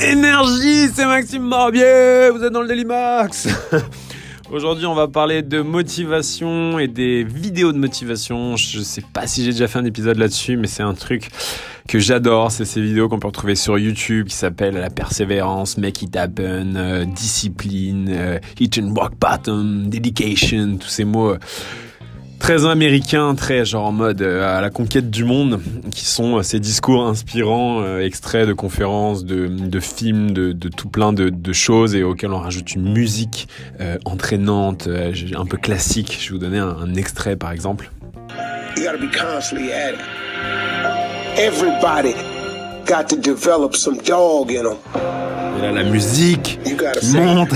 Énergie, 0.00 0.88
c'est 0.94 1.06
Maxime 1.06 1.50
Barbier, 1.50 2.30
vous 2.32 2.42
êtes 2.42 2.52
dans 2.52 2.62
le 2.62 2.68
Daily 2.68 2.84
Max 2.84 3.48
Aujourd'hui, 4.50 4.86
on 4.86 4.94
va 4.94 5.08
parler 5.08 5.42
de 5.42 5.60
motivation 5.60 6.78
et 6.78 6.88
des 6.88 7.22
vidéos 7.22 7.72
de 7.72 7.76
motivation. 7.76 8.56
Je 8.56 8.80
sais 8.80 9.02
pas 9.12 9.26
si 9.26 9.44
j'ai 9.44 9.50
déjà 9.50 9.68
fait 9.68 9.78
un 9.78 9.84
épisode 9.84 10.16
là-dessus, 10.16 10.56
mais 10.56 10.66
c'est 10.66 10.82
un 10.82 10.94
truc 10.94 11.28
que 11.86 11.98
j'adore. 11.98 12.50
C'est 12.50 12.64
ces 12.64 12.80
vidéos 12.80 13.10
qu'on 13.10 13.18
peut 13.18 13.26
retrouver 13.26 13.56
sur 13.56 13.78
YouTube 13.78 14.28
qui 14.28 14.34
s'appellent 14.34 14.78
La 14.78 14.88
persévérance, 14.88 15.76
Make 15.76 16.00
It 16.00 16.16
Happen, 16.16 16.76
euh, 16.76 17.04
Discipline, 17.04 18.08
euh, 18.08 18.38
Hit 18.58 18.80
and 18.82 18.94
Rock 18.94 19.12
Bottom, 19.20 19.90
Dedication, 19.90 20.78
tous 20.80 20.88
ces 20.88 21.04
mots. 21.04 21.32
Euh, 21.32 21.38
très 22.38 22.66
américains, 22.66 23.34
très 23.34 23.64
genre 23.64 23.86
en 23.86 23.92
mode 23.92 24.22
à 24.22 24.60
la 24.60 24.70
conquête 24.70 25.10
du 25.10 25.24
monde, 25.24 25.60
qui 25.94 26.04
sont 26.04 26.42
ces 26.42 26.60
discours 26.60 27.06
inspirants, 27.06 27.98
extraits 27.98 28.46
de 28.46 28.52
conférences, 28.52 29.24
de, 29.24 29.80
films, 29.80 30.32
de, 30.32 30.68
tout 30.68 30.88
plein 30.88 31.12
de, 31.12 31.52
choses 31.52 31.94
et 31.94 32.02
auxquels 32.02 32.32
on 32.32 32.38
rajoute 32.38 32.74
une 32.74 32.92
musique 32.92 33.48
entraînante, 34.04 34.88
un 34.88 35.46
peu 35.46 35.56
classique. 35.56 36.18
Je 36.20 36.28
vais 36.28 36.32
vous 36.32 36.38
donner 36.38 36.58
un, 36.58 36.76
un 36.80 36.94
extrait 36.94 37.36
par 37.36 37.52
exemple. 37.52 37.90
You 38.76 38.84
gotta 38.84 38.98
be 38.98 39.10
constantly 39.10 39.72
at 39.72 39.94
it. 39.94 40.00
Everybody 41.36 42.14
got 42.84 43.08
to 43.08 43.16
develop 43.16 43.74
some 43.74 43.98
dog 43.98 44.50
in 44.50 44.64
them. 44.64 44.76
Et 45.58 45.62
là, 45.62 45.72
la 45.72 45.82
musique 45.84 46.58
qui 46.64 47.16
monte, 47.16 47.50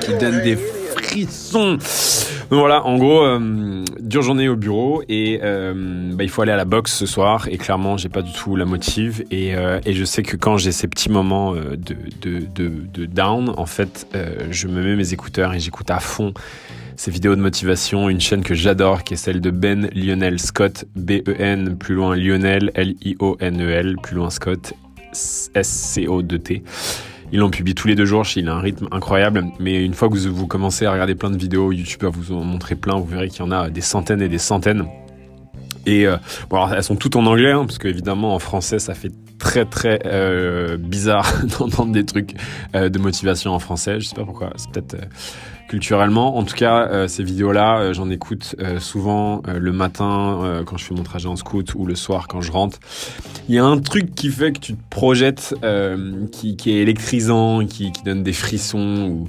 qui 0.00 0.14
donne 0.14 0.42
des 0.42 0.56
frissons. 0.96 1.78
Donc 2.50 2.60
voilà, 2.60 2.86
en 2.86 2.96
gros, 2.96 3.24
euh, 3.24 3.84
dure 3.98 4.22
journée 4.22 4.48
au 4.48 4.54
bureau 4.54 5.02
et 5.08 5.40
euh, 5.42 6.12
bah, 6.14 6.22
il 6.22 6.30
faut 6.30 6.42
aller 6.42 6.52
à 6.52 6.56
la 6.56 6.64
boxe 6.64 6.94
ce 6.94 7.04
soir 7.04 7.48
et 7.50 7.58
clairement, 7.58 7.96
j'ai 7.96 8.08
pas 8.08 8.22
du 8.22 8.32
tout 8.32 8.54
la 8.54 8.64
motive 8.64 9.24
et, 9.32 9.56
euh, 9.56 9.80
je 9.84 10.04
sais 10.04 10.22
que 10.22 10.36
quand 10.36 10.56
j'ai 10.56 10.70
ces 10.70 10.86
petits 10.86 11.10
moments 11.10 11.54
de, 11.54 11.96
de, 12.22 13.06
down, 13.06 13.52
en 13.56 13.66
fait, 13.66 14.06
je 14.50 14.68
me 14.68 14.82
mets 14.82 14.94
mes 14.94 15.12
écouteurs 15.12 15.54
et 15.54 15.60
j'écoute 15.60 15.90
à 15.90 15.98
fond 15.98 16.34
ces 16.96 17.10
vidéos 17.10 17.34
de 17.34 17.40
motivation, 17.40 18.08
une 18.08 18.20
chaîne 18.20 18.42
que 18.42 18.54
j'adore 18.54 19.02
qui 19.04 19.14
est 19.14 19.18
celle 19.18 19.40
de 19.40 19.50
Ben 19.50 19.90
Lionel 19.94 20.38
Scott, 20.38 20.86
B-E-N, 20.94 21.76
plus 21.76 21.94
loin 21.94 22.16
Lionel, 22.16 22.70
L-I-O-N-E-L, 22.74 23.96
e 23.96 24.00
plus 24.00 24.16
loin 24.16 24.30
Scott, 24.30 24.72
S-C-O-2-T. 25.12 26.62
Ils 27.32 27.40
l'ont 27.40 27.50
publié 27.50 27.74
tous 27.74 27.88
les 27.88 27.94
deux 27.94 28.04
jours, 28.04 28.24
il 28.36 28.48
a 28.48 28.54
un 28.54 28.60
rythme 28.60 28.88
incroyable, 28.92 29.44
mais 29.58 29.84
une 29.84 29.94
fois 29.94 30.08
que 30.08 30.16
vous, 30.16 30.46
commencez 30.46 30.86
à 30.86 30.92
regarder 30.92 31.14
plein 31.14 31.30
de 31.30 31.36
vidéos, 31.36 31.72
YouTube 31.72 32.02
va 32.02 32.08
vous 32.08 32.32
en 32.32 32.44
montrer 32.44 32.76
plein, 32.76 32.96
vous 32.96 33.04
verrez 33.04 33.28
qu'il 33.28 33.40
y 33.40 33.42
en 33.42 33.50
a 33.50 33.68
des 33.68 33.80
centaines 33.80 34.22
et 34.22 34.28
des 34.28 34.38
centaines. 34.38 34.86
Et 35.86 36.06
euh, 36.06 36.16
bon, 36.50 36.68
elles 36.68 36.82
sont 36.82 36.96
toutes 36.96 37.16
en 37.16 37.26
anglais, 37.26 37.52
hein, 37.52 37.64
parce 37.64 37.78
qu'évidemment 37.78 38.34
en 38.34 38.38
français 38.38 38.78
ça 38.78 38.94
fait 38.94 39.12
très 39.46 39.64
très 39.64 40.00
euh, 40.06 40.76
bizarre 40.76 41.32
d'entendre 41.58 41.92
des 41.92 42.04
trucs 42.04 42.34
euh, 42.74 42.88
de 42.88 42.98
motivation 42.98 43.52
en 43.52 43.60
français. 43.60 44.00
Je 44.00 44.08
sais 44.08 44.16
pas 44.16 44.24
pourquoi. 44.24 44.52
C'est 44.56 44.68
peut-être 44.72 44.94
euh, 44.94 45.06
culturellement. 45.68 46.36
En 46.36 46.42
tout 46.42 46.56
cas, 46.56 47.08
ces 47.08 47.22
vidéos-là, 47.22 47.92
j'en 47.92 48.08
écoute 48.08 48.54
souvent 48.78 49.42
le 49.52 49.72
matin 49.72 50.62
quand 50.64 50.76
je 50.76 50.84
fais 50.84 50.94
mon 50.94 51.02
trajet 51.02 51.26
en 51.26 51.34
scout 51.34 51.74
ou 51.74 51.86
le 51.86 51.96
soir 51.96 52.28
quand 52.28 52.40
je 52.40 52.52
rentre. 52.52 52.78
Il 53.48 53.56
y 53.56 53.58
a 53.58 53.64
un 53.64 53.78
truc 53.78 54.14
qui 54.14 54.28
fait 54.28 54.52
que 54.52 54.60
tu 54.60 54.74
te 54.74 54.82
projettes, 54.90 55.56
qui, 56.30 56.56
qui, 56.56 56.70
est 56.70 56.82
électrisant, 56.82 57.66
qui, 57.66 57.90
qui, 57.90 58.04
donne 58.04 58.22
des 58.22 58.32
frissons 58.32 59.08
ou 59.10 59.28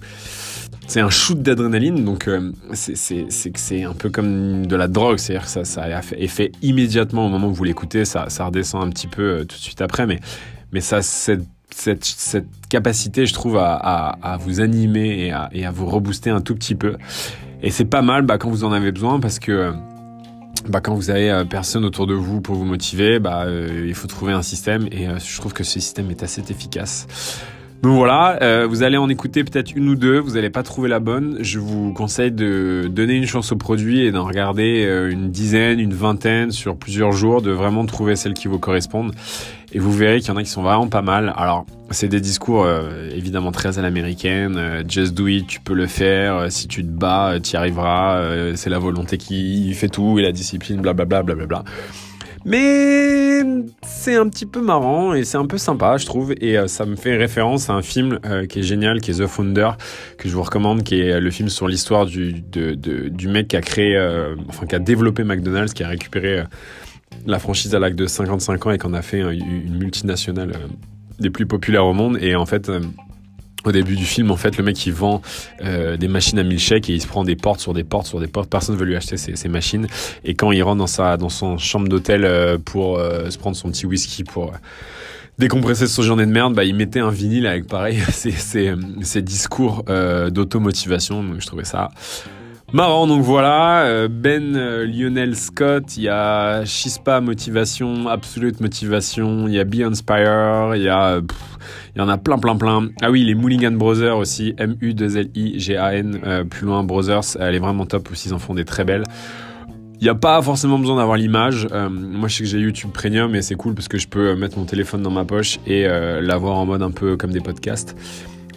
c'est 0.88 1.02
un 1.02 1.10
shoot 1.10 1.42
d'adrénaline, 1.42 2.04
donc 2.04 2.26
que 2.26 2.54
c'est 2.74 3.84
un 3.84 3.94
peu 3.94 4.10
comme 4.10 4.66
de 4.66 4.76
la 4.76 4.88
drogue, 4.88 5.18
c'est-à-dire 5.18 5.46
que 5.46 5.52
ça, 5.52 5.66
ça 5.66 5.84
a 5.84 6.02
effet 6.18 6.52
immédiatement 6.62 7.26
au 7.26 7.30
moment 7.30 7.48
où 7.48 7.54
vous 7.54 7.64
l'écoutez, 7.64 8.06
ça, 8.06 8.28
redescend 8.40 8.88
un 8.88 8.90
petit 8.90 9.08
peu 9.08 9.46
tout 9.48 9.58
de 9.58 9.62
suite 9.62 9.82
après, 9.82 10.08
mais, 10.08 10.82
ça, 10.82 11.02
cette, 11.02 11.44
capacité, 12.70 13.26
je 13.26 13.34
trouve, 13.34 13.58
à, 13.58 14.38
vous 14.40 14.62
animer 14.62 15.32
et 15.52 15.66
à, 15.66 15.72
vous 15.72 15.86
rebooster 15.86 16.30
un 16.30 16.42
tout 16.42 16.56
petit 16.56 16.76
peu. 16.76 16.96
Et 17.62 17.72
c'est 17.72 17.86
pas 17.86 18.02
mal 18.02 18.24
bah, 18.24 18.38
quand 18.38 18.50
vous 18.50 18.64
en 18.64 18.72
avez 18.72 18.92
besoin 18.92 19.20
parce 19.20 19.40
que 19.40 19.74
bah, 20.70 20.82
quand 20.82 20.94
vous 20.94 21.10
avez 21.10 21.32
euh, 21.32 21.46
personne 21.46 21.86
autour 21.86 22.08
de 22.08 22.14
vous 22.14 22.42
pour 22.42 22.56
vous 22.56 22.66
motiver, 22.66 23.20
bah, 23.20 23.44
euh, 23.46 23.86
il 23.88 23.94
faut 23.94 24.08
trouver 24.08 24.34
un 24.34 24.42
système 24.42 24.88
et 24.92 25.08
euh, 25.08 25.18
je 25.20 25.38
trouve 25.38 25.54
que 25.54 25.64
ce 25.64 25.80
système 25.80 26.12
est 26.12 26.24
assez 26.24 26.42
efficace. 26.50 27.08
Donc 27.84 27.94
voilà, 27.96 28.42
euh, 28.42 28.66
vous 28.68 28.82
allez 28.82 28.98
en 28.98 29.08
écouter 29.08 29.44
peut-être 29.44 29.76
une 29.76 29.88
ou 29.90 29.96
deux, 29.96 30.18
vous 30.18 30.32
n'allez 30.32 30.50
pas 30.50 30.64
trouver 30.64 30.90
la 30.90 31.00
bonne. 31.00 31.38
Je 31.42 31.60
vous 31.60 31.94
conseille 31.94 32.32
de 32.32 32.90
donner 32.92 33.14
une 33.14 33.28
chance 33.28 33.52
au 33.52 33.56
produit 33.56 34.02
et 34.02 34.12
d'en 34.12 34.26
regarder 34.26 34.84
euh, 34.84 35.12
une 35.12 35.30
dizaine, 35.30 35.80
une 35.80 35.94
vingtaine 35.94 36.52
sur 36.52 36.76
plusieurs 36.76 37.12
jours, 37.12 37.44
de 37.44 37.52
vraiment 37.52 37.86
trouver 37.86 38.16
celles 38.16 38.34
qui 38.34 38.48
vous 38.48 38.58
correspondent. 38.58 39.14
Et 39.74 39.80
vous 39.80 39.92
verrez 39.92 40.22
qu'il 40.22 40.30
y 40.30 40.32
en 40.32 40.38
a 40.38 40.44
qui 40.44 40.50
sont 40.50 40.64
vraiment 40.64 40.88
pas 40.88 41.04
mal. 41.04 41.34
Alors, 41.38 41.68
c'est 41.92 42.08
des 42.08 42.20
discours 42.20 42.64
euh, 42.64 43.10
évidemment 43.12 43.52
très 43.52 43.78
à 43.78 43.84
l'américaine. 43.84 44.84
just 44.88 45.14
do 45.14 45.28
it, 45.28 45.46
tu 45.46 45.60
peux 45.60 45.76
le 45.76 45.86
faire. 45.86 46.52
si 46.52 46.68
tu 46.68 46.84
te 46.84 46.90
bats, 46.90 47.36
tu 47.44 47.54
y 47.54 47.58
arriveras. 47.58 48.56
c'est 48.56 48.72
la 48.72 48.80
volonté 48.80 49.18
qui 49.20 49.72
fait 49.76 49.90
tout 49.90 50.18
et 50.18 50.24
la 50.24 50.32
discipline, 50.32 50.82
blablabla, 50.82 51.22
blablabla. 51.22 51.60
Bla, 51.60 51.64
bla, 51.64 51.84
bla. 51.84 52.17
Mais 52.46 53.42
c'est 53.84 54.16
un 54.16 54.30
petit 54.30 54.46
peu 54.46 54.62
marrant 54.62 55.14
et 55.14 55.24
c'est 55.24 55.38
un 55.38 55.46
peu 55.46 55.58
sympa, 55.58 55.98
je 55.98 56.06
trouve. 56.06 56.34
Et 56.40 56.58
euh, 56.58 56.68
ça 56.68 56.86
me 56.86 56.96
fait 56.96 57.16
référence 57.16 57.70
à 57.70 57.74
un 57.74 57.82
film 57.82 58.20
euh, 58.26 58.46
qui 58.46 58.60
est 58.60 58.64
génial, 58.64 59.02
qui 59.02 59.12
est 59.12 59.22
The 59.22 59.28
Founder, 59.28 59.72
que 60.18 60.30
je 60.30 60.36
vous 60.36 60.44
recommande, 60.44 60.84
qui 60.84 61.00
est 61.00 61.20
le 61.20 61.32
film 61.32 61.50
sur 61.50 61.68
l'histoire 61.68 62.06
du, 62.06 62.34
du 62.42 63.28
mec 63.28 63.50
qui 63.50 63.58
a 63.58 63.62
créé, 63.62 63.96
euh, 63.96 64.36
enfin 64.50 64.66
qui 64.66 64.76
a 64.76 64.80
développé 64.80 65.24
McDonald's, 65.24 65.74
qui 65.74 65.84
a 65.84 65.88
récupéré 65.88 66.44
la 67.26 67.40
franchise 67.40 67.74
à 67.76 67.80
l'âge 67.80 67.96
de 67.96 68.06
55 68.06 68.66
ans 68.66 68.72
et 68.72 68.78
qui 68.78 68.86
en 68.86 68.94
a 68.94 69.02
fait 69.02 69.20
une 69.20 69.78
multinationale 69.78 70.54
des 71.20 71.30
plus 71.30 71.46
populaires 71.46 71.86
au 71.86 71.94
monde. 71.94 72.18
Et 72.22 72.36
en 72.36 72.46
fait 72.46 72.70
au 73.68 73.72
début 73.72 73.96
du 73.96 74.06
film, 74.06 74.32
en 74.32 74.38
fait, 74.38 74.58
le 74.58 74.64
mec 74.64 74.86
il 74.86 74.94
vend 74.94 75.22
euh, 75.64 75.98
des 75.98 76.08
machines 76.08 76.40
à 76.40 76.44
milkshake 76.44 76.90
et 76.90 76.94
il 76.94 77.02
se 77.02 77.08
prend 77.08 77.24
des 77.24 77.36
portes 77.36 77.60
sur 77.60 77.74
des 77.74 77.84
portes 77.84 78.08
sur 78.08 78.20
des 78.20 78.28
portes. 78.28 78.50
Personne 78.50 78.76
ne 78.76 78.80
veut 78.80 78.86
lui 78.86 78.96
acheter 78.96 79.18
ces, 79.18 79.50
machines. 79.50 79.88
Et 80.24 80.34
quand 80.34 80.52
il 80.52 80.62
rentre 80.64 80.78
dans 80.78 80.88
sa 80.88 81.18
dans 81.18 81.30
son 81.30 81.58
chambre 81.58 81.88
d'hôtel 81.88 82.26
euh, 82.26 82.58
pour 82.64 82.98
euh, 82.98 83.30
se 83.30 83.38
prendre 83.38 83.56
son 83.56 83.70
petit 83.70 83.86
whisky 83.86 84.24
pour 84.24 84.52
décompresser 85.38 85.88
sa 85.88 86.02
journée 86.02 86.26
de 86.26 86.32
merde, 86.32 86.54
bah 86.56 86.64
il 86.64 86.76
mettait 86.76 87.00
un 87.00 87.12
vinyle 87.12 87.46
avec 87.46 87.68
pareil 87.68 88.00
ces 88.12 89.22
discours 89.22 89.84
d'automotivation. 90.32 91.24
Donc 91.24 91.42
je 91.42 91.46
trouvais 91.46 91.66
ça 91.66 91.92
Marrant, 92.74 93.08
donc 93.08 93.22
voilà, 93.22 93.84
euh, 93.86 94.10
Ben 94.12 94.58
euh, 94.58 94.86
Lionel 94.86 95.38
Scott, 95.38 95.96
il 95.96 96.04
y 96.04 96.10
a 96.10 96.66
Chispa 96.66 97.22
Motivation, 97.22 98.10
Absolute 98.10 98.60
Motivation, 98.60 99.48
il 99.48 99.54
y 99.54 99.60
a 99.60 99.64
Be 99.64 99.84
Inspire, 99.90 100.76
il 100.76 100.82
y 100.82 100.90
a... 100.90 101.22
il 101.96 102.00
y 102.00 102.02
en 102.02 102.10
a 102.10 102.18
plein, 102.18 102.38
plein, 102.38 102.58
plein. 102.58 102.90
Ah 103.02 103.10
oui, 103.10 103.24
les 103.24 103.36
Mulligan 103.36 103.72
Brothers 103.72 104.18
aussi, 104.18 104.54
M-U-2-L-I-G-A-N, 104.58 106.20
euh, 106.26 106.44
plus 106.44 106.66
loin, 106.66 106.84
Brothers, 106.84 107.38
elle 107.40 107.56
est 107.56 107.60
vraiment 107.60 107.86
top 107.86 108.12
aussi, 108.12 108.28
ils 108.28 108.34
en 108.34 108.40
font 108.40 108.54
des 108.54 108.66
très 108.66 108.84
belles. 108.84 109.04
Il 110.02 110.04
n'y 110.04 110.10
a 110.10 110.16
pas 110.16 110.42
forcément 110.42 110.78
besoin 110.78 110.98
d'avoir 110.98 111.16
l'image. 111.16 111.70
moi, 111.72 112.28
je 112.28 112.36
sais 112.36 112.44
que 112.44 112.50
j'ai 112.50 112.60
YouTube 112.60 112.92
Premium 112.92 113.34
et 113.34 113.42
c'est 113.42 113.56
cool 113.56 113.74
parce 113.76 113.88
que 113.88 113.98
je 113.98 114.08
peux 114.08 114.36
mettre 114.36 114.60
mon 114.60 114.66
téléphone 114.66 115.02
dans 115.02 115.10
ma 115.10 115.26
poche 115.26 115.58
et 115.66 115.88
l'avoir 115.88 116.58
en 116.58 116.68
mode 116.68 116.84
un 116.84 116.92
peu 116.92 117.18
comme 117.18 117.32
des 117.32 117.42
podcasts. 117.42 117.96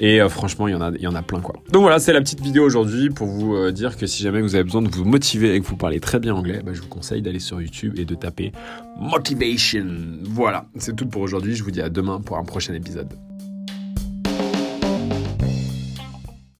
Et 0.01 0.21
euh, 0.21 0.29
franchement, 0.29 0.67
il 0.67 0.73
y, 0.73 0.75
en 0.75 0.81
a, 0.81 0.91
y 0.99 1.07
en 1.07 1.15
a 1.15 1.23
plein 1.23 1.41
quoi. 1.41 1.57
Donc 1.71 1.83
voilà, 1.83 1.99
c'est 1.99 2.13
la 2.13 2.21
petite 2.21 2.41
vidéo 2.41 2.65
aujourd'hui 2.65 3.11
pour 3.11 3.29
vous 3.29 3.55
euh, 3.55 3.71
dire 3.71 3.97
que 3.97 4.07
si 4.07 4.23
jamais 4.23 4.41
vous 4.41 4.55
avez 4.55 4.65
besoin 4.65 4.83
de 4.83 4.89
vous 4.89 5.05
motiver 5.05 5.55
et 5.55 5.61
que 5.61 5.67
vous 5.67 5.77
parlez 5.77 6.01
très 6.01 6.19
bien 6.19 6.35
anglais, 6.35 6.63
bah, 6.65 6.73
je 6.73 6.81
vous 6.81 6.89
conseille 6.89 7.23
d'aller 7.23 7.39
sur 7.39 7.61
YouTube 7.61 7.95
et 7.99 8.07
de 8.07 8.15
taper 8.15 8.53
Motivation. 8.99 9.87
Voilà, 10.25 10.67
c'est 10.77 10.97
tout 10.97 11.07
pour 11.07 11.23
aujourd'hui. 11.23 11.55
Je 11.55 11.63
vous 11.63 11.71
dis 11.71 11.83
à 11.83 11.91
demain 11.91 12.21
pour 12.21 12.39
un 12.39 12.45
prochain 12.45 12.75
épisode. 12.75 13.09